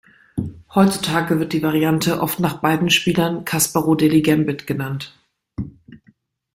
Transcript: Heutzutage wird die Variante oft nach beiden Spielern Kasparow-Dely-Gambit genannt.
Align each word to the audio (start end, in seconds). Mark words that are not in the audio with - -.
Heutzutage 0.73 1.37
wird 1.39 1.53
die 1.53 1.61
Variante 1.61 2.21
oft 2.21 2.39
nach 2.39 2.53
beiden 2.55 2.89
Spielern 2.89 3.45
Kasparow-Dely-Gambit 3.45 4.65
genannt. 4.65 5.13